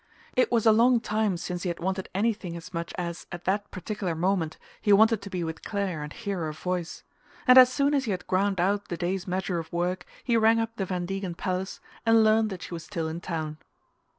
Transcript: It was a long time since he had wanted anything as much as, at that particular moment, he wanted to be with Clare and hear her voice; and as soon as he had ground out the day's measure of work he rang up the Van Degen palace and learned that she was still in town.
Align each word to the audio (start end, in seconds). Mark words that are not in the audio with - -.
It 0.35 0.51
was 0.51 0.65
a 0.65 0.71
long 0.71 0.99
time 0.99 1.37
since 1.37 1.61
he 1.61 1.69
had 1.69 1.79
wanted 1.79 2.09
anything 2.15 2.57
as 2.57 2.73
much 2.73 2.91
as, 2.97 3.27
at 3.31 3.43
that 3.43 3.69
particular 3.69 4.15
moment, 4.15 4.57
he 4.81 4.91
wanted 4.91 5.21
to 5.21 5.29
be 5.29 5.43
with 5.43 5.61
Clare 5.63 6.01
and 6.01 6.11
hear 6.11 6.39
her 6.39 6.51
voice; 6.53 7.03
and 7.45 7.55
as 7.55 7.71
soon 7.71 7.93
as 7.93 8.05
he 8.05 8.09
had 8.11 8.25
ground 8.25 8.59
out 8.59 8.87
the 8.87 8.97
day's 8.97 9.27
measure 9.27 9.59
of 9.59 9.71
work 9.71 10.07
he 10.23 10.35
rang 10.35 10.59
up 10.59 10.75
the 10.75 10.85
Van 10.87 11.05
Degen 11.05 11.35
palace 11.35 11.79
and 12.03 12.23
learned 12.23 12.49
that 12.49 12.63
she 12.63 12.73
was 12.73 12.83
still 12.85 13.07
in 13.07 13.21
town. 13.21 13.59